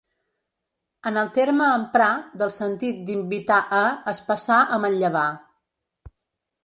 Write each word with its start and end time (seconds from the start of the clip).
En 1.09 1.19
el 1.23 1.27
terme 1.35 1.67
amprar, 1.73 2.09
del 2.43 2.53
sentit 2.55 3.05
d’‘invitar 3.09 3.61
a’ 3.83 3.85
es 4.15 4.23
passà 4.33 4.59
a 4.63 4.81
‘manllevar’. 4.87 5.31